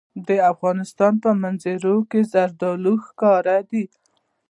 [0.27, 3.83] د افغانستان په منظره کې زردالو ښکاره ده.